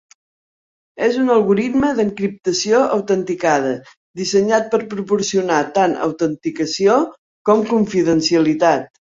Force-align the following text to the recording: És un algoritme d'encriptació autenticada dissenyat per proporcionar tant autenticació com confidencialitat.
És 1.07 1.17
un 1.23 1.27
algoritme 1.33 1.91
d'encriptació 1.99 2.79
autenticada 2.95 3.75
dissenyat 4.23 4.73
per 4.73 4.81
proporcionar 4.97 5.61
tant 5.79 5.95
autenticació 6.09 6.97
com 7.51 7.65
confidencialitat. 7.77 8.95